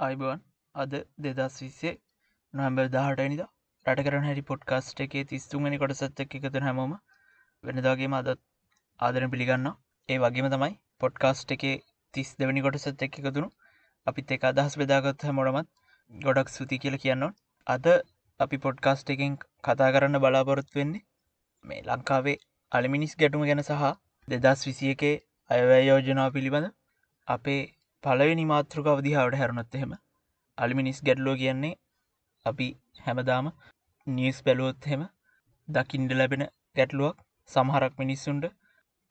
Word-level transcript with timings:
අයිබවන් 0.00 0.38
අද 0.74 0.92
දෙදස් 1.18 1.56
විස්සේ 1.58 1.90
නොම්බර් 2.54 2.84
දාහටනිද 2.92 3.40
රට 3.86 4.04
කරන 4.06 4.26
හැරි 4.26 4.42
පොඩ්කාස්ට් 4.42 5.00
එකේ 5.04 5.24
තිස්තුමනි 5.24 5.80
කොටසත් 5.82 6.22
එක් 6.24 6.36
එකතු 6.38 6.62
හැමෝම 6.66 6.92
වෙනදාගේම 7.64 8.14
අදත් 8.18 8.40
ආදරන 9.00 9.32
පිළිගන්න 9.34 9.68
ඒ 10.08 10.16
වගේම 10.18 10.46
තමයි 10.46 10.72
පොඩ්කාස්ට් 11.00 11.52
එකේ 11.56 11.74
තිස් 12.14 12.30
දෙවැනි 12.34 12.62
කොටසත් 12.66 13.04
එක් 13.06 13.18
එකතුුණු 13.20 13.50
අපිත් 14.06 14.32
එක 14.36 14.46
අදහස් 14.50 14.76
බෙදාගත් 14.82 15.26
හැමොටමත් 15.28 15.68
ගොඩක් 16.12 16.52
සුති 16.54 16.78
කියල 16.78 16.96
කියන්න 17.02 17.26
අද 17.66 17.88
අපි 18.40 18.60
පොඩ්කාස්ට් 18.64 19.12
එකෙන් 19.14 19.34
කතා 19.64 19.90
කරන්න 19.90 20.22
බලාපොරොත් 20.22 20.70
වෙන්නේ 20.74 21.04
මේ 21.64 21.82
ලංකාවේ 21.88 22.38
අලිමිනිස් 22.72 23.14
ගැටුම 23.16 23.44
ගැන 23.44 23.62
සහ 23.62 23.92
දෙදස් 24.28 24.64
විසිය 24.64 24.94
එකේ 24.94 25.14
අයවැය 25.50 25.84
යෝජනාව 25.86 26.32
පිළිබඳ 26.32 26.72
අපේ 27.28 27.60
පලවෙනි 28.04 28.44
මාතෘකාව 28.44 29.00
දිහාවට 29.06 29.34
හැරුණොත් 29.38 29.74
එහෙම 29.74 29.90
අලිමිනිස් 30.58 31.00
ගැටලෝ 31.06 31.34
කියන්නේ 31.36 31.72
අපි 32.46 32.68
හැමදාම 33.00 33.50
නිස් 34.06 34.38
බැලුවොත් 34.42 34.88
හෙම 34.90 35.02
දකිින්ඩ 35.68 36.12
ලැබෙන 36.12 36.44
ගැටලුවක් 36.76 37.18
සමහරක් 37.50 37.94
මිනිස්සුන්ට 37.98 38.46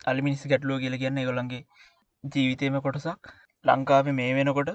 අලිමිනිස් 0.07 0.43
ගැටලුව 0.47 0.79
කියල 0.79 0.97
කියන්න 0.97 1.21
ගොළන්ගේ 1.21 1.61
ජීවිතයම 2.23 2.79
කොටසක්. 2.79 3.21
ලංකාව 3.65 4.11
මේ 4.13 4.31
වෙනකොට 4.33 4.71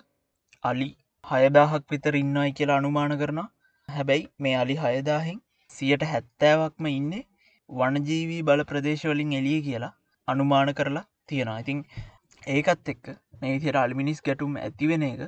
අලි 0.64 0.88
හයදාහක් 1.24 1.84
විතර 1.90 2.14
ඉන්නයි 2.14 2.48
කියලා 2.52 2.78
අනුමාන 2.78 3.18
කරන 3.18 3.42
හැබැයි 3.88 4.30
මේ 4.38 4.56
අලි 4.56 4.76
හයදාහෙන් 4.78 5.38
සියට 5.70 6.04
හැත්තෑවක්ම 6.04 6.92
ඉන්නේ 6.92 7.24
වනජීවී 7.68 8.42
බල 8.42 8.62
ප්‍රදේශවලින් 8.64 9.38
එලිය 9.40 9.60
කියලා 9.62 9.94
අනුමාන 10.28 10.74
කරලා 10.74 11.06
තියෙනවා. 11.26 11.60
ඉතින් 11.60 11.80
ඒකත් 12.46 12.88
එක්ක 12.88 13.06
නේතිර 13.40 13.76
අල්මිනිස් 13.76 14.20
ගැටුම් 14.22 14.56
ඇතිවෙන 14.58 15.04
එක 15.04 15.20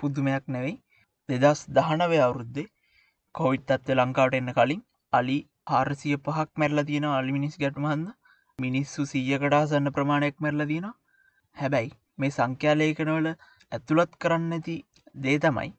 පුද්දුමයක් 0.00 0.44
නැවෙයි. 0.48 0.76
දෙදස් 1.28 1.60
දහනවය 1.70 2.18
අවුරුද්දේ 2.20 2.70
කොවිට් 3.34 3.70
අත්ව 3.70 3.90
ලංකාවට 3.94 4.36
එන්න 4.36 4.52
කලින් 4.52 4.82
අලි 5.12 5.38
ආරසිය 5.70 6.16
පහක් 6.18 6.48
මැරල 6.56 6.80
තියෙන 6.84 7.06
අල්මිනිස් 7.10 7.56
ගැටුමහන්ද 7.58 8.08
මිනිස්සු 8.58 9.06
සීයකටාසන්න 9.06 9.92
ප්‍රමාණයක් 9.92 10.36
මැරල 10.38 10.62
දින 10.66 10.86
හැබැයි 11.56 11.90
මේ 12.18 12.32
සංඛ්‍යාලේකනවල 12.32 13.28
ඇතුළත් 13.72 14.12
කරන්න 14.16 14.52
ඇති 14.52 14.76
දේ 15.18 15.36
තමයි 15.38 15.70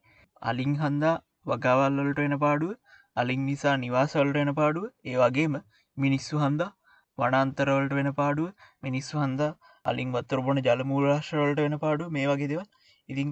අලින් 0.41 0.75
හන්දා 0.77 1.15
වගවල්ලට 1.45 2.19
එන 2.19 2.35
පාඩුව 2.39 2.73
අලින් 3.17 3.45
නිසා 3.45 3.75
නිවාසවල්ට 3.77 4.37
එන 4.37 4.53
පාඩුව 4.55 4.85
ඒ 5.05 5.17
වගේම 5.17 5.55
මිනිස්සු 5.97 6.43
හන්දා 6.43 6.71
වනන්තරවලට 7.17 7.93
වෙන 7.93 8.11
පාඩුව 8.13 8.67
මිනිස්සු 8.81 9.23
හන්දා 9.23 9.51
අලින් 9.89 10.15
වත්තර 10.15 10.41
බොන 10.47 10.63
ජලමූරශ්‍රවලට 10.65 11.63
වෙන 11.65 11.77
පාඩු 11.83 12.09
මේ 12.15 12.27
වගේ 12.29 12.49
දෙව 12.51 12.61
ඉතින් 13.09 13.29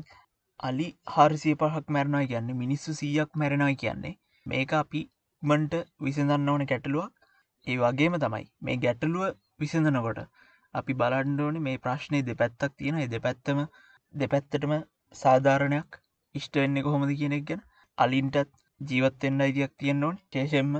අලි 0.60 0.88
හාරසිය 1.14 1.56
පහක් 1.62 1.94
මැරණයි 1.96 2.28
කියන්නේ 2.28 2.60
මිනිස්සු 2.60 2.94
සීයක් 3.00 3.32
මැරණයි 3.42 3.76
කියන්නේ. 3.82 4.14
මේක 4.46 4.74
අපි 4.80 5.02
මන්ට 5.44 5.74
විසඳන්න 6.02 6.52
ඕන 6.52 6.64
ගැටලුවක්. 6.72 7.12
ඒ 7.68 7.78
වගේම 7.78 8.16
තමයි 8.24 8.46
මේ 8.62 8.78
ගැටලුව 8.84 9.26
විසඳනකොට 9.60 10.22
අපි 10.74 10.94
බලන්ඩෝන 11.02 11.58
මේ 11.66 11.82
ප්‍රශ්නය 11.84 12.22
දෙපැත්තක් 12.30 12.78
තියෙන 12.78 13.02
දෙ 13.14 13.20
පැත්තම 13.26 13.60
දෙපැත්තටම 14.14 14.74
සාධාරණයක් 15.16 16.00
ඉෂ්ටවෙන්නේ 16.36 16.86
කොහොමද 16.88 17.12
කියනෙක් 17.20 17.46
ගැන. 17.50 17.62
අලින්ටත් 17.98 18.50
ජීවත්තෙන්න්න 18.82 19.46
අයිතියක් 19.46 19.74
තියෙන්න්න 19.78 20.08
ඕන්. 20.08 20.18
ශේෂෙන්ම 20.32 20.74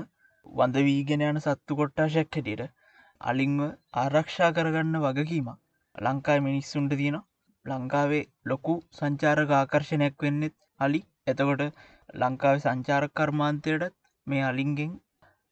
වඳ 0.46 0.86
වීගෙන 0.88 1.26
යන 1.28 1.42
සත්තු 1.44 1.78
කොට්ටාශයක් 1.78 2.34
හැටියට. 2.34 2.74
අලිංව 3.20 3.62
ආරක්ෂා 4.02 4.50
කරගන්න 4.56 5.02
වගකීමක්. 5.04 5.60
ලංකායි 5.96 6.40
මිනිස්සුන්ට 6.40 6.92
තියෙන 6.92 7.18
ලංකාවේ 7.66 8.24
ලොකු 8.44 8.74
සංචාරක 8.92 9.50
ආකර්ශණයක් 9.52 10.16
වෙන්නෙත් 10.22 10.54
අලි. 10.80 11.00
එතකොට 11.26 11.62
ලංකාව 12.14 12.56
සංචාරක 12.58 13.12
කර්මාන්තයටත් 13.12 13.94
මේ 14.26 14.42
අලින්ගෙන් 14.42 14.92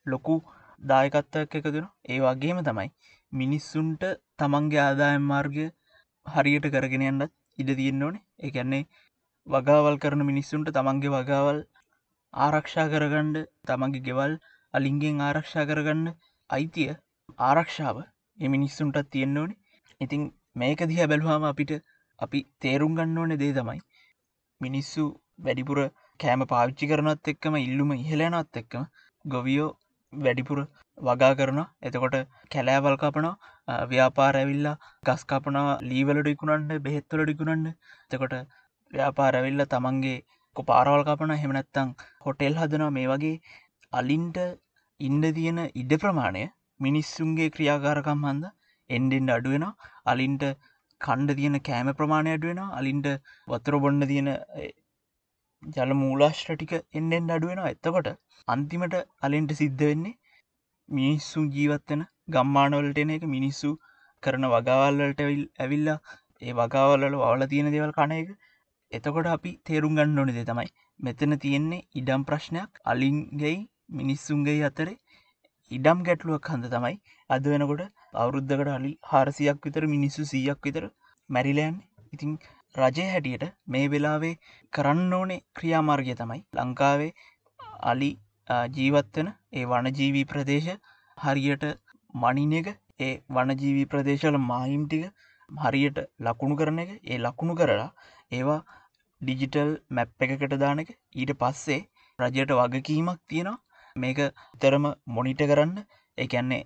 ලොකු 0.07 0.37
දායකත්වයක් 0.83 1.57
එකතුන 1.59 1.87
ඒ 2.09 2.19
වගේම 2.21 2.59
තමයි 2.63 2.89
මිනිස්සුන්ට 3.33 4.05
තමන්ගේ 4.39 4.83
ආදායම් 4.83 5.25
මාර්ගය 5.33 5.67
හරියට 6.27 6.67
කරගෙනයන්නත් 6.75 7.33
ඉඩ 7.59 7.71
තියෙන්න්න 7.79 8.07
ඕනේ. 8.07 8.25
එකන්නේ 8.41 8.85
වගාවල් 9.47 9.97
කරන 9.99 10.23
මිනිස්සුන්ට 10.31 10.75
තමන්ගේ 10.77 11.15
වගාවල් 11.17 11.59
ආරක්ෂා 12.35 12.87
කරගණ්ඩ 12.93 13.43
තමන්ගේ 13.69 14.07
ගෙවල් 14.07 14.33
අලින්ගෙන් 14.75 15.21
ආරක්ෂා 15.23 15.67
කරගන්න 15.67 16.07
අයිතිය 16.51 16.93
ආරක්ෂාව 17.49 17.99
එමිනිස්සුන්ටත් 18.39 19.11
තියෙන්න්න 19.11 19.43
ඕනේ. 19.43 19.61
ඉතිං 20.01 20.23
මේක 20.57 20.85
දිහ 20.85 21.01
බැලුවාම 21.05 21.47
අපිට 21.51 21.73
අපි 22.19 22.41
තේරුම් 22.61 22.97
ගන්න 22.97 23.19
ඕනෙ 23.19 23.37
දේ 23.37 23.53
තමයි 23.53 23.81
මිනිස්සු 24.61 25.05
වැඩිපුර 25.41 25.79
කෑම 26.21 26.47
පාවිච්චි 26.47 26.91
කරනත් 26.91 27.33
එක්කම 27.33 27.57
ඉල්ලුම 27.59 27.93
ඉහලනත් 27.97 28.61
එක්කම 28.63 28.85
ගොවියෝ 29.25 29.71
වැඩිපුර 30.13 30.59
වගා 30.99 31.33
කරන 31.35 31.61
එතකොට 31.83 32.17
කැලෑවල් 32.51 32.97
කපන 32.97 33.29
ව්‍යාපාර 33.89 34.35
ඇවිල්ලා 34.35 34.77
ගස් 35.03 35.25
කපනවා 35.27 35.81
ලීවලඩිකුණන්ට 35.85 36.83
බෙහෙත්වලඩිකුණන්න 36.83 37.75
තකොට 38.11 38.35
ව්‍යාපාරැවිල්ල 38.91 39.63
තමන්ගේ 39.67 40.19
කො 40.57 40.63
පාරවල් 40.63 41.03
කපන 41.05 41.33
හෙමනැත්තං 41.37 41.89
හොටෙල් 42.21 42.55
හදනවා. 42.55 42.91
මේ 42.91 43.07
වගේ 43.07 43.37
අලින්ට 43.93 44.39
ඉන්ඩ 45.01 45.25
තියෙන 45.33 45.61
ඉඩ 45.75 45.93
ප්‍රමාණය 45.99 46.45
මිනිස්සුන්ගේ 46.81 47.49
ක්‍රියාකාරකම් 47.51 48.23
හන්ද 48.25 48.45
එන්ඩෙන්ඩ 48.91 49.31
අඩුවෙන 49.31 49.67
අලින්ට 50.07 50.45
කණ්ඩ 51.01 51.37
තියෙන 51.37 51.59
කෑම 51.61 51.91
ප්‍රමාණය 51.93 52.33
අඩුවෙන 52.33 52.63
අලින්ට 52.73 53.09
වතුර 53.49 53.77
බොන්න 53.79 54.07
තියෙන 54.07 54.31
ජල 55.63 55.93
මූලාශ්්‍රටික 55.95 56.73
එන්නෙන් 56.93 57.31
අඩුවෙන 57.31 57.63
එත්තකොට 57.65 58.11
අන්තිමට 58.49 58.97
අලින්ට 59.23 59.53
සිද්ධ 59.55 59.85
වෙන්නේ 59.85 60.19
මිනිස්සු 60.89 61.41
ජීවත්වෙන 61.49 62.03
ගම්මානවලට 62.29 62.99
එන 62.99 63.11
එක. 63.11 63.25
මිනිස්සු 63.27 63.71
කරන 64.23 64.45
වගවල්ලට 64.47 65.21
ඇවිල්ලා 65.59 65.99
ඒ 66.43 66.53
වගවල්ල 66.53 67.17
වල 67.23 67.47
තියෙන 67.47 67.71
දෙවල් 67.73 67.93
කණ 67.93 68.13
එක. 68.15 68.29
එතකොට 68.93 69.29
අපි 69.29 69.53
තේරුම් 69.65 69.97
ගන්න 69.97 70.19
ඕනෙදේ 70.19 70.45
තමයි 70.45 70.71
මෙතන 71.01 71.39
තියෙන්නේ 71.39 71.87
ඉඩම් 71.95 72.25
ප්‍රශ්නයක්. 72.25 72.71
අලින්ගෙයි 72.85 73.59
මිනිස්සුන්ගේ 73.91 74.61
අතරේ 74.63 74.97
ඉඩම් 75.71 76.03
ගැටලුවක් 76.03 76.51
හන්ද 76.51 76.71
තමයි 76.71 76.97
අද 77.31 77.45
වෙනකොට 77.47 77.83
අවුරුද්ධකට 78.15 78.73
අලි 78.77 78.93
හාරසියක් 79.11 79.59
විතර 79.67 79.87
මිනිස්සු 79.95 80.29
සීයක් 80.33 80.61
විතර 80.63 80.85
මැරිලෑන් 81.31 81.77
ඉතිං 82.13 82.33
රජය 82.75 83.07
හැටියට 83.11 83.45
මේ 83.69 83.87
වෙලාවේ 83.89 84.35
කරන්න 84.73 85.13
ඕනේ 85.13 85.41
ක්‍රියාමාර්ගය 85.57 86.15
තමයි 86.21 86.41
ලංකාවේ 86.59 87.13
අලි 87.91 88.11
ජීවත්වන 88.77 89.29
ඒ 89.53 89.67
වනජීවී 89.67 90.27
ප්‍රදේශ 90.27 90.71
හරියට 91.19 91.65
මනින 92.15 92.53
එක 92.55 92.69
ඒ 93.01 93.13
වනජීවී 93.31 93.87
ප්‍රදේශවල 93.87 94.37
මාහිම්ටික 94.45 95.05
හරියට 95.49 95.99
ලකුණු 96.21 96.57
කරන 96.57 96.79
එක. 96.79 96.91
ඒ 97.05 97.19
ලකුණු 97.19 97.55
කරලා 97.55 97.91
ඒවා 98.33 98.61
ඩිජිටල් 99.21 99.73
මැප් 99.91 100.25
එකකට 100.27 100.55
දානක 100.57 100.91
ඊට 101.15 101.33
පස්සේ 101.41 101.81
රජයට 102.19 102.53
වගකීමක් 102.53 103.21
තියෙනවා. 103.29 103.59
මේක 103.97 104.19
තරම 104.61 104.87
මොනිට 105.09 105.43
කරන්න. 105.43 105.75
එකන්නේ 106.19 106.63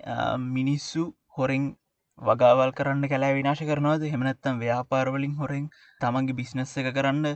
මිනිස්සු 0.48 1.02
හොරෙන් 1.38 1.64
වගවල් 2.18 2.72
කරන්න 2.78 3.10
කැලා 3.12 3.34
විනාශ 3.36 3.62
කරනවද? 3.68 4.04
හෙමනත්තම් 4.12 4.62
ව්‍යාපාරවලින් 4.62 5.34
හොරෙන් 5.40 5.66
තමන්ගේ 6.00 6.38
බිස්නස් 6.40 6.72
එක 6.82 6.88
කරන්න 6.96 7.26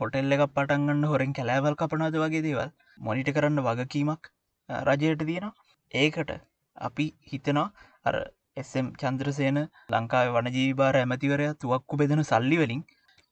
හොටෙල්ල 0.00 0.36
එක 0.36 0.44
පටන්ගන්න 0.50 1.08
හොරෙන් 1.12 1.32
කැලෑවල් 1.38 1.78
කපනද 1.80 2.20
වගේ 2.24 2.44
දේවල්? 2.46 2.70
මොනිට 2.98 3.32
කරන්න 3.36 3.64
වගකීමක් 3.66 4.30
රජයට 4.68 5.24
තියෙනවා. 5.24 5.54
ඒකට 5.94 6.30
අපි 6.80 7.06
හිතනවා 7.30 7.66
අර 8.06 8.16
එසම් 8.56 8.86
චන්ද්‍රසයන 9.00 9.58
ලංකාව 9.92 10.28
වනජීවිභාර 10.36 10.98
ඇමතිවරය 11.00 11.48
තුවක්කු 11.62 12.00
බෙදෙන 12.00 12.22
සල්ලි 12.24 12.58
වලින් 12.62 12.82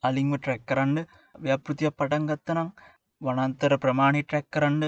අලිංව 0.03 0.35
ට්‍රැක් 0.37 0.65
කරන්න 0.71 0.99
ව්‍යපෘතියක් 1.45 1.97
පටන් 1.99 2.29
ගත්තනම් 2.31 2.69
වනන්තර 3.21 3.75
ප්‍රමාණි 3.85 4.25
ට්‍රැක් 4.25 4.49
කරන්න 4.51 4.85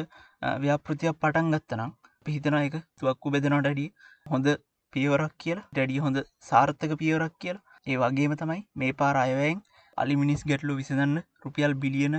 ව්‍යාපෘතියක් 0.63 1.17
පටන් 1.17 1.55
ගත්තනම් 1.55 1.95
පිහිතන 2.27 2.59
එක 2.59 2.77
තුවක්කු 2.99 3.33
බෙදනට 3.35 3.69
ඩිය 3.69 3.89
හොඳ 4.27 4.47
පියවරක් 4.93 5.35
කියලා. 5.39 5.67
ඩැඩිය 5.69 6.01
හොඳ 6.05 6.19
සාර්ථක 6.43 6.93
පියවරක් 7.01 7.35
කියලා. 7.39 7.65
ඒ 7.87 7.97
වගේම 7.97 8.35
තමයි 8.41 8.61
මේ 8.75 8.93
පාර 8.95 9.15
අයවයෙන් 9.19 9.61
අලි 9.99 10.17
මිනිස් 10.17 10.43
ගැටලු 10.45 10.79
විසඳන්න 10.81 11.17
රුපියල් 11.45 11.75
බිලියන 11.83 12.17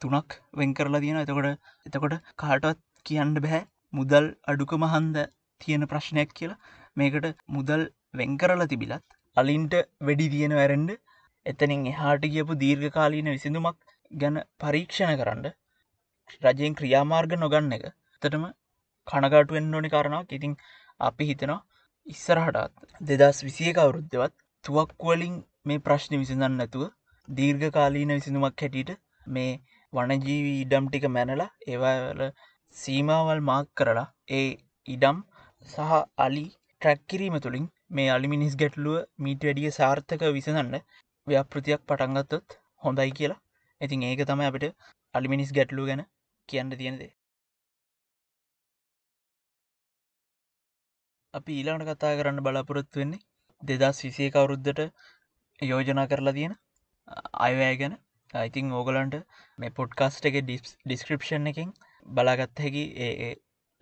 තුනක් 0.00 0.38
වෙන් 0.54 0.74
කරලා 0.74 1.02
තියෙන 1.04 1.22
එතකොට 1.22 1.48
එතකොට 1.86 2.14
කාටවත් 2.36 2.82
කියන්න 3.06 3.34
බැහැ 3.38 3.62
මුදල් 3.92 4.26
අඩුක 4.46 4.74
මහන්ද 4.78 5.18
තියෙන 5.60 5.86
ප්‍රශ්නයක් 5.86 6.30
කියලා. 6.34 6.60
මේකට 6.96 7.26
මුදල් 7.48 7.82
වෙන් 8.14 8.38
කරලා 8.38 8.68
තිබිලත් 8.68 9.04
අලින්ට 9.36 9.74
වැඩි 10.00 10.28
තියෙන 10.32 10.54
වැරෙන්ඩ 10.54 10.90
එතනින් 11.46 11.84
එහාට 11.86 12.24
කියපු 12.26 12.58
දීර්ඝ 12.58 12.88
කාලීන 12.92 13.28
විසිඳුමක් 13.28 13.78
ගැන 14.10 14.36
පරීක්ෂණ 14.60 15.18
කරන්න 15.20 15.46
රජයෙන් 16.42 16.74
ක්‍රියාමාර්ග 16.74 17.32
නොගන්න 17.36 17.76
එක 17.76 17.84
තටම 18.22 18.44
කනගාටුවෙන් 19.06 19.74
ඕනි 19.74 19.92
කාරණක් 19.94 20.34
ඉතින් 20.36 20.52
අපි 21.00 21.28
හිතනවා 21.30 21.60
ඉස්සරහටත්. 22.06 22.72
දෙදස් 23.00 23.38
විසිය 23.42 23.72
කවුරුද්ධවත් 23.72 24.32
තුවක්වලින් 24.64 25.34
මේ 25.66 25.82
ප්‍රශ්න 25.84 26.14
විසිඳන්න 26.14 26.56
නැතුව 26.58 26.82
දීර්ඝ 27.28 27.68
කාලීන 27.70 28.10
විසිඳුමක් 28.10 28.64
හැටියට 28.64 28.90
මේ 29.26 29.52
වනජීවී 29.92 30.56
ඉඩම් 30.56 30.88
ටික 30.88 31.06
මැනලා 31.08 31.48
ඒවල 31.68 32.22
සීමාවල් 32.76 33.40
මාක් 33.42 33.70
කරලා 33.74 34.06
ඒ 34.30 34.48
ඉඩම් 34.88 35.22
සහ 35.68 35.94
අලි 36.18 36.44
ට්‍රැක් 36.50 37.02
කිරීම 37.06 37.38
තුළින් 37.38 37.70
මේ 37.90 38.08
අලිමිනිස් 38.10 38.56
ගැටලුව 38.56 38.98
මීට 39.18 39.48
වැඩිය 39.48 39.72
සාර්ථක 39.72 40.28
විසඳන්න 40.32 40.78
ව්‍යපෘතියක් 41.26 41.82
පටන්ගත්තොත් 41.88 42.58
හොඳයි 42.84 43.10
කියලා. 43.12 43.42
ඉතින් 43.80 44.02
ඒක 44.02 44.22
තම 44.24 44.42
අපිට 44.42 44.78
අලිමිනිස් 45.14 45.50
ගැටලු 45.52 45.88
ගැන 45.88 46.08
කියන්න 46.48 46.78
තියෙනදේ 46.78 47.12
අපි 51.34 51.52
ඊලාට 51.54 51.84
කතා 51.90 52.16
කරන්න 52.16 52.40
බලාපොරොත්තු 52.40 53.02
වෙන්නේ 53.02 53.78
දෙදස් 53.80 54.00
විසේ 54.04 54.28
කවුරුද්ධට 54.30 54.80
යෝජනා 55.60 56.06
කරලා 56.06 56.34
තියෙන 56.34 56.54
අයවෑ 57.40 57.76
ගැන. 57.76 57.94
ඉතිං 58.42 58.72
ඕගලන්ට 58.72 59.16
මේ 59.58 59.70
පොඩ්කාස්ට 59.70 60.28
එක 60.30 60.36
ඩිස්ක්‍රපෂන් 60.42 61.46
එකින් 61.46 61.72
බලාගත්ත 62.06 62.62
හැකි 62.64 62.84
ඒ 63.00 63.32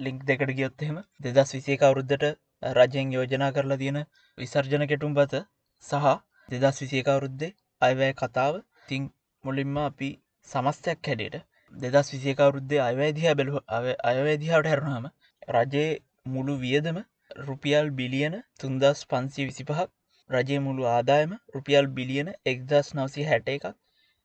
ලිංක් 0.00 0.22
දෙකට 0.24 0.54
ගියොත්හෙම 0.54 1.02
දෙදස් 1.20 1.54
විසේ 1.56 1.76
කවුරුද්ධට 1.76 2.26
රජයෙන් 2.72 3.12
යෝජනා 3.12 3.50
කරලා 3.52 3.76
තියෙන 3.76 4.00
විසර්ජන 4.38 4.86
කෙටුම් 4.86 5.14
පත 5.14 5.42
සහ 5.84 6.08
දෙදස් 6.48 6.82
විසියකවරුද්දේ 6.82 7.52
අයවැය 7.82 8.12
කතාව. 8.14 8.54
තිං 8.88 9.12
මුලින්ම 9.44 9.76
අපි 9.80 10.10
සමස්තයක් 10.48 11.08
හැඩට 11.08 11.36
දෙදස් 11.72 12.08
විසියකවරුද්දේ 12.12 12.80
අයවැදිහ 12.82 13.34
බැලු 13.34 13.62
අයවැදිහාට 14.06 14.70
හැරුණාම 14.70 15.06
රජයේ 15.52 15.90
මුළු 16.28 16.60
වියදම 16.60 16.98
රුපියල් 17.42 17.90
බිලියන 17.92 18.34
තුන්දස් 18.58 19.00
පන්සි 19.06 19.46
විසි 19.46 19.64
පහක් 19.64 19.88
රජයේ 20.30 20.60
මුළු 20.60 20.88
ආදායම 20.88 21.32
රුපියල් 21.54 21.86
බිලියන 21.92 22.28
එක්දස් 22.46 22.92
නවසි 22.94 23.24
හැට 23.24 23.48
එකක්. 23.50 23.66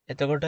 එතකොට 0.09 0.45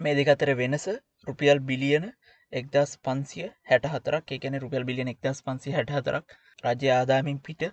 මේ 0.00 0.14
දෙකතර 0.16 0.50
වෙනස 0.56 0.86
රුපියල් 1.26 1.60
බිලියන 1.62 2.06
එක්දස් 2.52 2.90
පන්සිය 3.00 3.46
හැට 3.66 3.86
හතරක් 3.88 4.32
එකන 4.32 4.56
රුපියල් 4.60 4.84
බිලියන 4.84 5.10
එක්දස් 5.10 5.40
පන්සි 5.42 5.72
හැට 5.72 5.90
හතරක් 5.92 6.36
රජය 6.64 6.90
ආදාමින් 6.92 7.40
පිට 7.40 7.64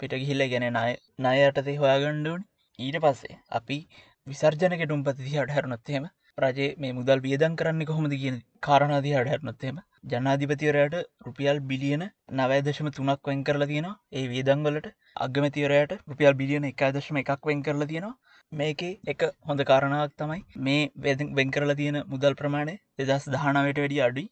පිට 0.00 0.12
ගිහිල්ල 0.16 0.44
ගැන 0.48 0.66
නය 0.74 0.92
නයටතේ 1.24 1.76
හොයාගණ්ඩුවන් 1.76 2.44
ඊට 2.78 2.98
පස්සේ 3.00 3.38
අපි 3.52 3.78
විසර්ජනකටුම් 4.26 5.02
පතිදිහට 5.04 5.52
හැරනොත්තේම 5.52 6.06
රජේ 6.38 6.68
මේ 6.76 6.94
මුදල් 6.94 7.22
වියදන් 7.22 7.56
කරන්න 7.56 7.86
කොහොමද 7.86 8.14
කියන 8.16 8.36
කාරණාදී 8.62 9.14
හට 9.14 9.32
හැරනොත්තේම 9.32 9.80
ජනාධිපතිවරයට 10.08 10.94
රුපියල් 11.24 11.58
බිලියන 11.64 12.02
නවදශම 12.34 12.88
තුනක් 12.92 13.28
වෙන් 13.28 13.42
කරලා 13.44 13.68
තියෙනවා. 13.70 13.98
ඒ 14.12 14.24
වේදංවලට 14.28 14.88
අගමතිවරයට 15.18 15.92
රුපියල් 16.04 16.34
බිලියන 16.34 16.68
එකදශම 16.68 17.20
එකක් 17.22 17.48
වෙන් 17.48 17.62
කරලා 17.62 17.88
තියෙනවා. 17.88 18.16
මේකේ 18.52 18.92
එක 19.06 19.24
හොඳ 19.44 19.64
කාරණාවක් 19.64 20.14
තමයි 20.16 20.40
මේ 20.60 20.84
වෙද 20.98 21.24
වෙන් 21.34 21.50
කරලා 21.50 21.76
තියෙන 21.76 21.98
මුදල් 22.06 22.34
ප්‍රමාණය 22.34 22.74
දෙදස් 23.00 23.28
දහනාවට 23.28 23.80
වැඩි 23.80 24.00
අඩුයි. 24.02 24.26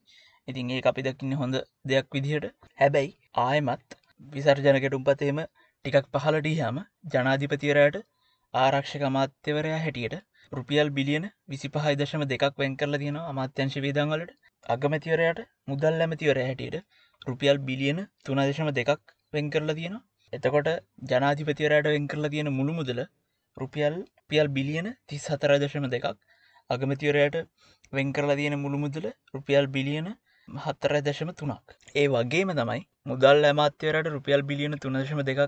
ඉතින් 0.49 0.70
ඒ 0.70 0.82
අපි 0.87 1.05
දකින්න 1.05 1.37
හොඳ 1.37 1.61
දෙයක් 1.87 2.08
විදිහට. 2.12 2.46
හැබැයි 2.78 3.12
ආයමත් 3.40 3.99
විසර්ජනකටුම් 4.31 5.05
පතේම 5.05 5.43
ටිකක් 5.84 6.06
පහලටහම 6.14 6.78
ජනාධිපතිවරයට 7.11 8.02
ආරක්ෂක 8.55 9.02
අමාත්‍යවරයා 9.05 9.81
හැටියට 9.81 10.17
රුපියල් 10.52 10.90
බිලියන 10.93 11.25
විසි 11.49 11.69
පහයි 11.70 11.96
දශම 11.96 12.23
දෙකක් 12.26 12.52
වෙන් 12.58 12.76
කරලා 12.76 12.99
තියෙනවා 12.99 13.31
අමාත්‍යංශ 13.31 13.78
වේදංවලට 13.82 14.32
අගමැතිවරයට 14.74 15.40
මුදල් 15.70 16.02
ඇමතිවර 16.04 16.40
හැටියට 16.42 16.76
රුපියල් 17.26 17.58
බිලියන 17.68 18.00
තුනදශම 18.24 18.70
දෙකක් 18.78 19.14
වෙන් 19.32 19.52
කරලා 19.54 19.78
තියෙනවා. 19.78 20.04
එතකොට 20.32 20.68
ජනාධිපතිවරයට 21.10 21.92
වෙන් 21.94 22.06
කරලා 22.12 22.32
තියෙන 22.34 22.50
මුළු 22.58 22.74
මුදල 22.80 23.00
රුපියල් 23.56 23.96
පියල් 24.30 24.48
බිලියන 24.56 24.88
තිස් 25.08 25.24
හතරදශම 25.32 25.86
දෙකක්. 25.94 26.16
අගමතිවරයට 26.70 27.36
වෙන් 27.92 28.08
කරලා 28.12 28.38
තියෙන 28.40 28.56
මුළු 28.62 28.78
මුදල 28.84 29.04
රුපියල් 29.34 29.66
බිලියන 29.76 30.08
හත්තර 30.48 30.92
දශම 31.02 31.30
තුනක්. 31.32 31.66
ඒ 31.94 32.06
වගේම 32.08 32.50
තමයි 32.52 32.82
මුදල් 33.10 33.46
ඇමාත්‍යවරට 33.48 34.08
රුපියල් 34.14 34.42
බිලියන 34.50 34.74
තුනදශම 34.82 35.20
දෙකක් 35.28 35.40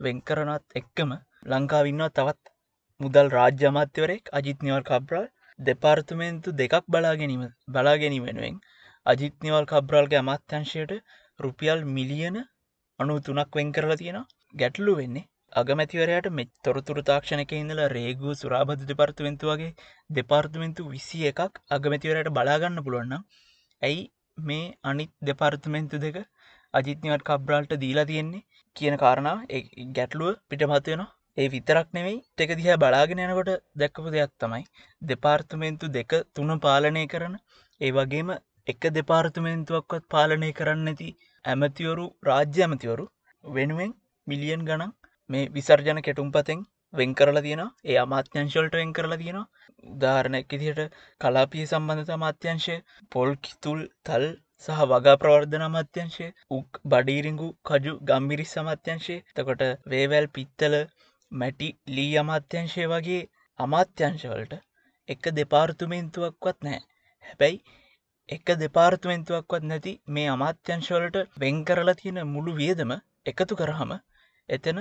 වෙන්කරනත් 0.00 0.76
එක්කම 0.80 1.10
ලංකාවින්නවා 1.52 2.14
තවත් 2.18 2.52
මුදල් 3.00 3.28
රාජ්‍ය 3.36 3.66
අමාත්‍යවරෙක් 3.70 4.32
අජිත්නිවල් 4.38 4.84
කබ්‍රල්. 4.90 5.26
දෙපාර්තුමේන්තු 5.58 6.54
දෙකක් 6.54 6.84
බලාගැනීම 6.88 7.42
බලාගැනීම 7.68 8.24
වෙනුවෙන් 8.24 8.58
අජිත්නිවල් 9.06 9.66
කබ්‍රල්ගේ 9.66 10.20
අමාත්‍යංශයට 10.20 10.92
රුපියල් 11.40 11.80
මිලියන 11.88 12.36
අනු 13.00 13.16
තුනක් 13.20 13.50
වෙන් 13.54 13.72
කරලා 13.72 13.96
තියෙන 13.96 14.18
ගැටලු 14.54 14.94
වෙන්නේ 14.96 15.26
අගමැතිවරයට 15.52 16.28
මෙ 16.30 16.44
තොරතුරු 16.64 17.02
තාක්ෂණක 17.02 17.52
ඉඳලා 17.54 17.88
රේගූ 17.88 18.34
සුරාබධ 18.34 18.82
දෙපාර්තුමෙන්තු 18.84 19.50
වගේ 19.50 19.76
දෙපාර්තුමෙන්තු 20.10 20.88
විසි 20.88 21.20
එකක් 21.26 21.60
අගමැතිවරයට 21.70 22.30
බලාගන්න 22.30 22.84
පුළුවන්න 22.84 23.24
ඇයි 23.82 24.02
මේ 24.38 24.66
අනිත් 24.84 25.12
දෙපාර්තුමෙන්තු 25.22 25.96
දෙක 25.98 26.18
අජිත්නිවට 26.74 27.28
කබ්‍රාල්ට 27.28 27.72
දීලා 27.76 28.04
තියෙන්නේ 28.04 28.46
කියන 28.76 28.96
කාරණා 28.96 29.36
ගැටලුව 29.94 30.34
පිටමත්වෙනවා 30.48 31.08
ඒ 31.36 31.48
විතරක් 31.48 31.88
නෙවෙයි 31.92 32.18
එක 32.38 32.50
දිහ 32.54 32.76
බලාගෙන 32.76 33.20
යනකොට 33.20 33.50
දැක්කපු 33.76 34.08
දෙයක් 34.10 34.32
තමයි 34.36 34.64
දෙපාර්තුමෙන්තු 35.02 35.86
දෙක 35.90 36.12
තුන 36.32 36.50
පාලනය 36.60 37.04
කරන 37.06 37.34
ඒ 37.80 37.92
වගේම 37.92 38.30
එක 38.66 38.82
දෙපාර්තුමෙන්තුවක්වත් 38.92 40.04
පාලනය 40.08 40.48
කරන්න 40.52 40.88
ඇති 40.88 41.08
ඇමතිවරු 41.44 42.06
රාජ්‍ය 42.24 42.60
ඇමතිවරු 42.60 43.04
වෙනුවෙන් 43.44 43.92
මිලියන් 44.26 44.64
ගණන් 44.64 44.92
මේ 45.30 45.50
විසර්ජන 45.50 46.00
කෙටුම් 46.02 46.28
පතෙන් 46.30 46.66
වෙන් 46.92 47.14
කරලා 47.14 47.42
තියෙනවා. 47.42 47.74
ඒ 47.84 47.96
අමාත්‍යංශවලට 47.98 48.74
වෙන් 48.74 48.92
කරලා 48.92 49.18
තියෙනවා. 49.18 49.48
උදාහරණයක් 49.86 50.52
ඉදිහට 50.52 50.94
කලාපිය 51.20 51.64
සම්බන්ධත 51.64 52.10
අමාත්‍යංශය 52.10 52.76
පොල් 53.12 53.30
කිතුල් 53.38 53.80
තල් 54.04 54.24
සහ 54.64 54.80
වගා 54.86 55.16
ප්‍රවර්ධන 55.16 55.64
අමාත්‍යංශය 55.64 56.28
උක් 56.50 56.80
බඩීරිංගු 56.86 57.48
කජු 57.64 57.92
ගම්බිරි 58.04 58.46
සමාත්‍යංශය 58.48 59.16
තකොට 59.32 59.62
වේවැල් 59.86 60.26
පිත්තල 60.30 60.76
මැටි 61.32 61.68
ලී 61.90 62.12
අමාත්‍යංශය 62.18 62.86
වගේ 62.86 63.22
අමාත්‍යංශවලට 63.58 64.54
එක 65.08 65.28
දෙපාර්තුමේන්තුවක්වත් 65.34 66.58
නෑ 66.62 66.80
හැබැයි 67.24 67.58
එක 68.28 68.50
දෙපාර්තුමෙන්තුවක්වත් 68.58 69.64
නැති 69.64 69.92
මේ 70.08 70.28
අමාත්‍යංශවලට 70.28 71.16
වෙන් 71.38 71.58
කරලා 71.64 71.94
තියෙන 71.94 72.18
මුළු 72.28 72.52
වියදම 72.56 72.90
එකතු 73.26 73.56
කරහම 73.56 73.92
එතන 74.48 74.80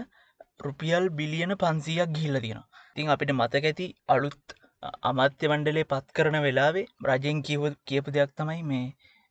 රුපියල් 0.59 1.05
බිලියන 1.11 1.53
පන්සියක් 1.55 2.09
ගිහිල්ල 2.11 2.39
තියෙනවා. 2.39 2.67
තින් 2.93 3.09
අපිට 3.09 3.31
මතක 3.33 3.63
ඇති 3.65 3.87
අලුත් 4.09 4.55
අමාත්‍ය 5.03 5.49
වණ්ඩලේ 5.49 5.85
පත් 5.85 6.15
කරන 6.15 6.37
වෙලාවේ 6.41 6.85
රජයෙන් 7.07 7.39
කිව 7.41 7.63
කියපු 7.85 8.09
දෙයක් 8.11 8.31
තමයි 8.33 8.61
මේ 8.63 8.85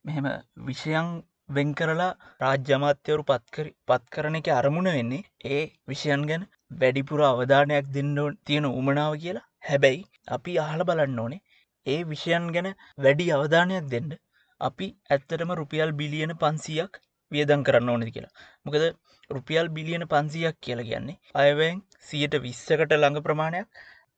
මෙහෙම 0.04 0.26
විෂයන් 0.64 1.08
වෙන් 1.50 1.70
කරලා 1.74 2.12
රාජ්‍යමාත්‍යවරු 2.40 3.24
පත්කර 3.24 3.68
පත් 3.86 4.04
කරන 4.12 4.36
එක 4.36 4.48
අරමුණ 4.52 4.90
වෙන්නේ 4.90 5.26
ඒ 5.50 5.62
විෂයන් 5.86 6.24
ගැන 6.24 6.48
වැඩිපුර 6.70 7.20
අවධානයක් 7.24 7.90
දෙන්නවන් 7.94 8.38
තියෙන 8.46 8.66
උමනාව 8.70 9.12
කියලා? 9.22 9.46
හැබැයි 9.68 10.02
අපි 10.28 10.58
අහල 10.58 10.80
බලන්න 10.88 11.20
ඕනේ. 11.24 11.42
ඒ 11.86 12.00
විෂයන් 12.10 12.46
ගැන 12.54 12.68
වැඩි 12.98 13.26
අවධානයක් 13.32 13.90
දෙන්න 13.92 14.12
අපි 14.60 14.86
ඇත්තටම 15.10 15.52
රුපියල් 15.60 15.92
බිලියන 16.00 16.32
පන්සියක් 16.36 17.00
වියදන් 17.32 17.66
කරන්න 17.66 17.92
ඕනද 17.92 18.08
කියලා. 18.14 18.34
මොකද 18.64 18.84
රුපියල් 19.30 19.68
බිලියන 19.76 20.06
පන්සියක් 20.12 20.56
කියල 20.60 20.80
කියන්නේ 20.88 21.20
අයවැන් 21.42 21.84
සියට 22.08 22.34
විස්සකට 22.44 22.92
ළඟ 22.92 23.24
ප්‍රමාණයක්. 23.26 23.68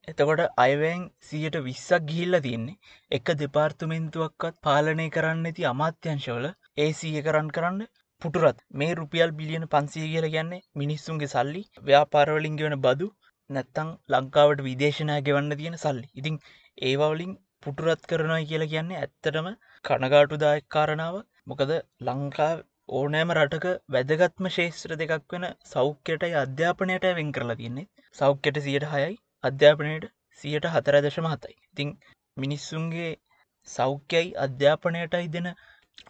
එතකොට 0.09 0.43
අයවැන් 0.65 1.03
සියට 1.29 1.57
විස්සක් 1.65 2.09
ගිහිල්ල 2.09 2.41
තියන්නේ 2.45 2.79
එක 3.11 3.35
දෙපාර්තුමෙන්තුවක්වත් 3.41 4.57
පාලනය 4.67 5.07
කරන්න 5.17 5.49
ඇති 5.49 5.71
අමාත්‍යංශවල 5.73 6.47
ඒ 6.83 6.91
සීය 7.01 7.25
කරන්න 7.27 7.55
කරන්න 7.57 7.89
පුටුරත්. 8.23 8.57
මේ 8.75 8.95
රුපියල් 8.99 9.31
බිලියන 9.39 9.65
පන්සිය 9.73 10.07
කියල 10.13 10.27
කියන්නේ 10.31 10.65
මිනිස්සුන්ගේ 10.75 11.29
සල්ලි 11.29 11.61
ව්‍යාපාරවලින් 11.89 12.55
ගෙවන 12.61 12.75
බදු 12.85 13.07
නැත්තං 13.51 13.91
ලංකාවට 14.13 14.63
විදේශනා 14.67 15.19
ගෙවන්න 15.27 15.57
තියෙන 15.61 15.77
සල්ලි. 15.77 16.07
ඉතිං 16.15 16.39
ඒවවලින් 16.83 17.35
පුටුරත් 17.63 18.09
කරනවා 18.11 18.39
කියලා 18.45 18.69
කියන්නේ 18.73 18.99
ඇත්තටම 18.99 19.49
කනගාටුදායක් 19.85 20.67
කාරණාව. 20.69 21.19
මොකද 21.47 21.71
ලංකා 22.07 22.51
ඕනෑම 22.93 23.33
රටක 23.35 23.67
වැදගත්ම 23.89 24.49
ශේෂත්‍ර 24.57 24.95
දෙකක් 24.97 25.35
වෙන 25.35 25.47
සෞඛ්‍යයටයි 25.67 26.35
අධ්‍යාපනයට 26.43 27.07
වෙන් 27.19 27.31
කරලා 27.33 27.59
තියන්නේ. 27.61 27.87
සෞඛ්‍යයට 28.17 28.59
සියට 28.67 28.89
හයයි 28.93 29.15
අධ්‍යාපනයට 29.45 30.09
සියට 30.41 30.67
හතරදශම 30.73 31.29
හතයි. 31.29 31.55
ඉතිං 31.69 31.95
මිනිස්සුන්ගේ 32.37 33.13
සෞඛ්‍යයි 33.69 34.27
අධ්‍යාපනයටයි 34.47 35.33
දෙන 35.37 35.49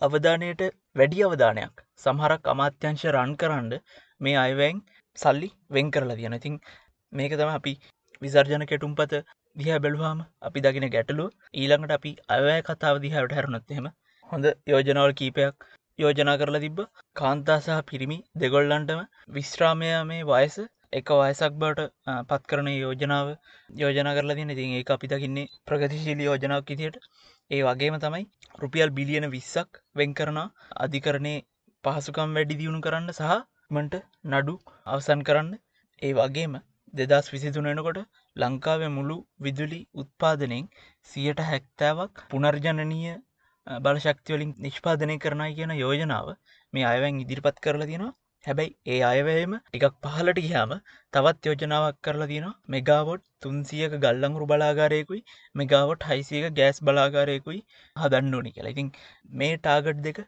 අවධානයට 0.02 0.66
වැඩි 0.96 1.22
අවධානයක්. 1.28 1.76
සමහරක් 2.00 2.48
අමාත්‍යංශ 2.48 3.06
රන් 3.08 3.32
කරන්න 3.36 3.72
මේ 4.20 4.36
අයවැන් 4.38 4.84
සල්ලි 5.18 5.48
වෙන් 5.70 5.90
කරලා 5.90 6.16
තියෙන 6.16 6.34
ඉතින් 6.34 6.56
මේක 7.12 7.34
තම 7.34 7.52
අපි 7.52 7.72
විසර්ජන 8.22 8.64
කෙටුම්පත 8.66 9.14
දිහ 9.56 9.70
බැලුවාම 9.76 10.20
අපි 10.42 10.60
දකින 10.60 10.86
ගැටලු 10.90 11.26
ඊළඟට 11.54 11.92
අපි 11.92 12.12
අයවැය 12.28 12.60
කතාව 12.64 12.96
දිහට 13.00 13.34
හැරුණොත්තෙම 13.34 13.88
හොඳ 14.30 14.46
යෝජනවල් 14.66 15.12
කීපයක් 15.14 15.68
යෝජනා 15.98 16.36
කරලා 16.36 16.60
තිබ්බ 16.60 16.80
කාන්තා 17.16 17.58
සහ 17.58 17.78
පිරිමි 17.86 18.18
දෙගොල්ලන්ටම 18.38 19.00
විශ්‍රාමය 19.30 19.88
මේ 20.06 20.26
වයස 20.26 20.58
එක 20.92 21.10
වයසක් 21.14 21.56
බට 21.56 21.88
පත් 22.26 22.42
කරන 22.44 22.68
යෝජනාව 22.74 23.32
යෝජනා 23.76 24.14
කරලා 24.14 24.36
තින 24.36 24.54
ඉතින් 24.54 24.74
ඒ 24.74 24.84
අපි 24.90 25.10
දකින්නේ 25.10 25.50
ප්‍රගතිශීලි 25.66 26.28
යෝජනාවක් 26.28 26.70
ඉතියට 26.70 26.98
ඒ 27.50 27.62
වගේම 27.64 27.96
තමයි 27.98 28.24
රුපියල් 28.58 28.90
බිලියන 28.92 29.26
විස්සක් 29.30 29.82
වෙන් 29.94 30.14
කරන 30.14 30.38
අධිකරණය 30.78 31.34
පහසුකම් 31.84 32.30
වැඩි 32.36 32.54
දියුණු 32.56 32.80
කරන්න 32.80 33.12
සහ 33.12 33.34
මට 33.70 33.98
නඩු 34.30 34.54
අවසන් 34.86 35.20
කරන්න. 35.22 35.50
ඒ 36.02 36.12
වගේම 36.12 36.54
දෙදස් 36.94 37.26
විසිතුනනකොට 37.32 37.98
ලංකාව 38.36 38.82
මුළු 38.90 39.16
විදුලි 39.40 39.80
උත්පාදනයෙන් 39.94 40.66
සියට 41.08 41.42
හැක්තෑවක් 41.46 42.22
පුනර්ජනනීය 42.30 43.16
බලශක්තිවලින් 43.66 44.54
නිෂ්පාදනය 44.58 45.16
කරනයි 45.18 45.52
කියන 45.56 45.74
යෝජනාව 45.76 46.28
මේ 46.72 46.84
අයවැන් 46.84 47.20
ඉදිරිපත් 47.20 47.60
කරලා 47.60 47.88
තියෙනවා. 47.88 48.14
හැබැයි 48.44 48.74
ඒ 48.88 48.98
අයවැයම 49.06 49.54
එකක් 49.76 49.84
පහලට 50.04 50.40
ගියාම 50.40 50.72
තවත් 51.12 51.48
යෝජනාවක් 51.48 51.98
කරලා 52.04 52.28
තියෙන 52.28 52.48
මෙගාවොට් 52.68 53.24
තුන්සියක 53.42 53.94
ගල්ලංගුරු 54.04 54.50
බලාගාරයකුයි 54.50 55.22
මෙගාවොට් 55.54 56.08
හයිසියක 56.10 56.48
ගෑස් 56.58 56.82
බලාගාරයකුයි 56.82 57.60
හදන්න 57.96 58.36
ඕනි 58.38 58.54
කියලා. 58.56 58.74
ඉතින් 58.74 58.90
මේ 59.34 59.54
ටාගට් 59.58 60.02
දෙක 60.06 60.20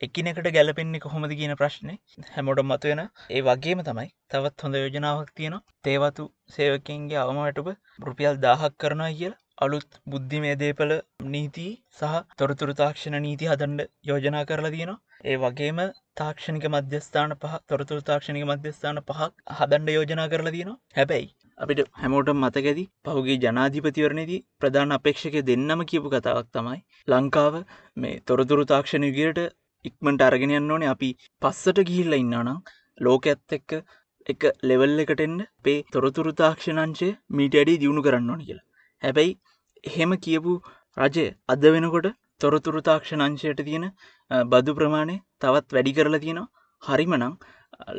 එකිනෙකට 0.00 0.48
ගැලපෙන්නේ 0.54 1.02
කොහොමද 1.02 1.32
කියන 1.38 1.52
ප්‍රශ්නය 1.58 1.94
හැමෝට 2.30 2.60
මතුවෙන. 2.64 3.02
ඒ 3.30 3.42
වගේම 3.48 3.80
තමයි 3.86 4.08
තවත් 4.32 4.64
හොඳ 4.64 4.78
යෝජනාවක් 4.78 5.30
තියෙන 5.36 5.56
තේවතු 5.84 6.24
සේවකන්ගේ 6.54 7.20
අවමටුප 7.22 7.68
රුපියල් 8.06 8.40
දාහක් 8.44 8.74
කරනවා 8.82 9.12
කියල 9.20 9.34
අලුත් 9.64 10.00
බුද්ධි 10.06 10.40
මේ 10.44 10.56
දේපල 10.56 10.92
නීති 11.32 11.68
සහ 11.98 12.18
තොරතුරු 12.38 12.74
තාක්ෂණ 12.82 13.18
නීති 13.26 13.50
හදන්ඩ 13.52 13.90
යෝජනා 14.10 14.44
කරලා 14.50 14.74
තියෙනවා. 14.74 15.00
ඒ 15.24 15.36
වගේම 15.38 15.80
තාක්ෂණික 16.16 16.68
මධ්‍යස්ථාන 16.70 17.38
පහ 17.42 17.56
තොරතුරු 17.68 18.06
තාක්ෂණික 18.10 18.50
මධ්‍යස්ථාන 18.50 19.02
පහක් 19.08 19.58
හදන්ඩ 19.58 19.96
යෝජනා 19.96 20.28
කරලා 20.28 20.54
තියෙනවා. 20.56 20.78
හැබැයි 20.96 21.28
අපිට 21.58 21.82
හැමෝට 21.98 22.36
මතකැති 22.36 22.88
පහුගේ 23.04 23.40
ජනාධිපතිවරණදී 23.42 24.44
ප්‍රධාන 24.60 24.96
අපේක්ෂක 24.96 25.42
දෙන්නම 25.50 25.90
කියපු 25.90 26.14
කතාවක් 26.14 26.48
තමයි 26.54 26.80
ලංකාව 27.08 27.60
මේ 27.96 28.16
තොරතුරු 28.28 28.72
තාක්ෂණ 28.72 29.06
විගයට 29.10 29.46
ඉක්මට 29.88 30.24
අරගෙන 30.28 30.56
යන්න 30.58 30.72
ඕනේ. 30.74 30.92
අපි 30.94 31.10
පස්සට 31.42 31.78
ගිහිල්ල 31.88 32.18
ඉන්නනම් 32.20 32.50
ලෝක 33.00 33.30
ඇත් 33.32 33.56
එක්ක 33.58 33.70
එක 34.26 34.44
ලෙවල් 34.68 35.00
එකටෙන්න්න 35.04 35.40
පේ 35.64 35.84
තොරතුරු 35.94 36.32
තාක්ෂණංශය 36.40 37.08
මීට 37.38 37.56
අඩි 37.62 37.80
දියුණු 37.82 38.04
කරන්න 38.06 38.30
ඕනි 38.34 38.48
කියලා. 38.48 38.66
හැබැයි 39.02 39.32
එහෙම 39.84 40.12
කියපු 40.26 40.52
රජය 40.96 41.26
අද 41.52 41.64
වෙනකොට 41.74 42.08
තොරතුරු 42.40 42.80
තාක්ෂණංශයට 42.88 43.60
තියෙන 43.68 43.86
බදු 44.52 44.76
ප්‍රමාණය 44.78 45.16
තවත් 45.42 45.76
වැඩි 45.76 45.96
කරලා 45.98 46.22
තියෙනවා. 46.24 46.52
හරිමනං 46.82 47.24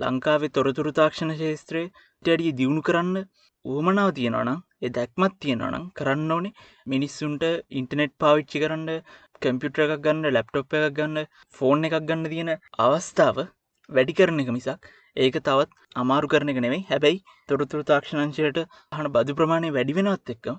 ලංකාවේ 0.01 0.53
තොරතුරු 0.57 0.91
තාක්ෂණ 0.99 1.33
ශේත්‍රයේ 1.41 1.91
ටඩිය 2.25 2.55
දියුණු 2.59 2.81
කරන්න 2.87 3.17
ඌමනාව 3.65 4.09
තියෙනවනම් 4.17 4.59
එ 4.85 4.89
දැක්මත් 4.97 5.35
තියෙනවනම් 5.43 5.85
කරන්න 5.99 6.33
ඕනේ. 6.35 6.55
මිනිස්සුන්ට 6.87 7.45
ඉන්ටනෙට් 7.79 8.13
පාවිච්චි 8.23 8.63
කරන්න 8.63 8.89
කම්පියුටර 9.45 9.85
එකක් 9.87 10.03
ගන්න 10.03 10.29
ලැප්ටොප් 10.31 10.77
එකක් 10.79 10.95
ගන්න 10.97 11.31
ෆෝන් 11.55 11.89
එකක් 11.89 11.97
ගන්න 12.03 12.29
තියෙන 12.29 12.53
අවස්ථාව 12.81 13.41
වැඩි 13.89 14.17
කරන 14.17 14.43
එක 14.43 14.51
මිසක් 14.51 14.89
ඒක 15.17 15.41
තවත් 15.41 15.69
අමාරු 15.95 16.27
කරන 16.27 16.53
එක 16.53 16.61
නෙවෙයි 16.61 16.87
හැබැයි 16.87 17.23
තොරතුරු 17.49 17.89
තාක්ෂණංශයට 17.89 18.63
හන 18.93 19.11
බදු 19.13 19.37
ප්‍රමාණය 19.37 19.75
වැඩි 19.75 19.97
වෙනවත් 19.97 20.33
එක්ක 20.33 20.51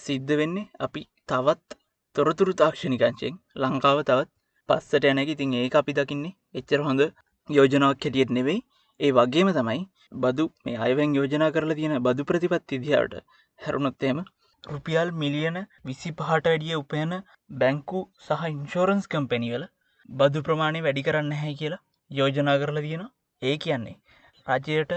සිද්ධ 0.00 0.34
වෙන්නේ 0.36 0.68
අපි 0.80 1.02
තවත් 1.28 1.80
තොරතුරු 2.16 2.52
තාක්ෂණිකංචයෙන් 2.56 3.34
ලංකාව 3.60 3.98
තවත් 4.04 4.30
පස්සට 4.68 5.04
යනැක 5.06 5.30
ඉතින් 5.30 5.52
ඒ 5.54 5.68
අපි 5.78 5.92
දකින්නේ 5.92 6.34
එච්චර 6.54 6.80
හොඳ 6.82 7.00
යෝජනාවක් 7.48 8.04
හැටියට 8.04 8.32
නෙවෙයි. 8.36 8.58
ඒ 9.00 9.10
වගේම 9.12 9.48
තමයි 9.52 9.80
බදු 10.22 10.44
මේ 10.64 10.76
අයවැන් 10.78 11.14
යෝජනා 11.18 11.50
කරලා 11.50 11.76
තියෙන 11.78 11.94
බදු 12.00 12.22
ප්‍රතිපත් 12.24 12.74
ඉදිහාට 12.76 13.14
හැරුණොත්තේම 13.58 14.18
රුපියල් 14.64 15.10
මිලියන 15.20 15.58
විසි 15.84 16.10
පහට 16.12 16.46
වැඩිය 16.46 16.74
උපයන 16.78 17.12
බැංකු 17.60 18.00
සහ 18.24 18.42
ඉන්ශෝරන්ස් 18.48 19.06
කම්පැනිවල 19.12 19.64
බදු 20.08 20.42
ප්‍රමාණය 20.46 20.80
වැඩි 20.86 21.06
කරන්න 21.06 21.32
හැ 21.40 21.52
කියලා 21.60 21.82
යෝජනා 22.10 22.56
කරලා 22.62 22.84
තියෙනවා. 22.86 23.12
ඒ 23.42 23.56
කියන්නේ 23.56 23.96
රජයට 24.46 24.92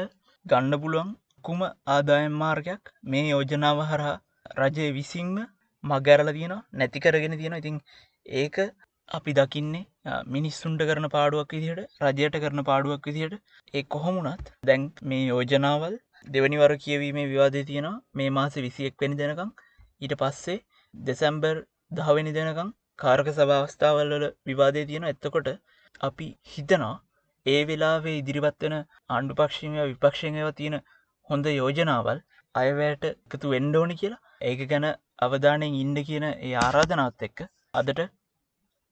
ගන්න 0.45 0.81
පුළුවන් 0.83 1.11
කුම 1.45 1.61
ආදායම් 1.89 2.35
මාර්ගයක් 2.41 2.93
මේ 3.11 3.25
යෝජනාව 3.25 3.83
හරහා 3.89 4.15
රජය 4.59 4.87
විසින්ම 4.97 5.35
මගැරල 5.83 6.33
තියෙනවා 6.37 6.65
නැති 6.73 7.03
කරගෙන 7.05 7.39
තියෙන 7.39 7.59
ඉතින් 7.59 7.77
ඒක 8.41 8.57
අපි 9.09 9.31
දකින්නේ 9.33 9.85
මිනිස්සුන්ට 10.27 10.83
කරන 10.89 11.07
පාඩුවක් 11.09 11.55
විදිහට 11.55 12.01
රජයට 12.03 12.41
කරන 12.43 12.67
පාඩුවක් 12.69 13.09
විදිහට. 13.09 13.41
ඒ 13.73 13.83
කොහොමුණත් 13.93 14.51
දැන් 14.63 14.89
මේ 15.03 15.23
යෝජනාවල් 15.25 15.95
දෙවනිවර 16.27 16.73
කියවීමේ 16.77 17.27
විවාදය 17.27 17.61
තියෙනවා. 17.63 18.01
මේ 18.13 18.29
මාස 18.31 18.55
විසියෙක් 18.57 18.95
වැනි 19.01 19.17
දෙනකං 19.17 19.51
ඊට 20.01 20.15
පස්සේ 20.15 20.59
දෙසැම්බර් 20.93 21.55
දහවැනි 21.91 22.33
දෙනකං 22.33 22.69
කාරක 22.99 23.29
සභාවස්ථාවල්වල 23.31 24.25
විවාදය 24.45 24.85
තියෙන 24.85 25.05
එත්තකොට 25.05 25.49
අපි 26.01 26.27
හිතනවා 26.51 26.95
ඒ 27.45 27.61
වෙලාවේ 27.67 28.17
ඉදිරිපත් 28.17 28.65
වෙන 28.65 28.75
ආණ්ඩු 28.77 29.39
පක්ෂණය 29.39 29.85
විපක්ෂණයව 29.85 30.51
තියෙන 30.59 30.77
හොඳ 31.29 31.49
යෝජනාවල් 31.51 32.19
අයවැයට 32.55 33.05
එකතු 33.07 33.53
වෙන්ඩෝනි 33.53 33.99
කියලා. 34.01 34.21
ඒක 34.41 34.61
ගැන 34.71 34.87
අවධානයෙන් 35.21 35.79
ඉන්ඩ 35.81 36.03
කියන 36.09 36.27
ඒ 36.29 36.53
ආරාධනාවත් 36.59 37.27
එක්ක 37.29 37.47
අදට 37.73 38.03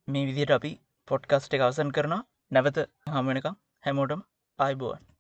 මේ 0.08 0.28
විදියට 0.30 0.58
අපි 0.58 0.74
පොඩ්කස්ට 1.08 1.56
එක 1.56 1.68
අවසන් 1.68 1.96
කරනවා. 1.98 2.26
නැවත 2.52 2.84
හමනකම් 3.14 3.62
හැමෝටම 3.84 4.28
ආයිබෝවන්. 4.60 5.11